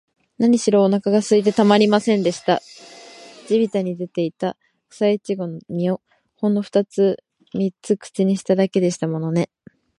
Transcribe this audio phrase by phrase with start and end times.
[0.39, 2.59] なにしろ、おなかがすいてたまりませんでした。
[3.47, 4.57] 地びたに出ていた、
[4.89, 6.01] くさいちごの実を、
[6.33, 9.51] ほんのふたつ三つ口にしただけでしたものね。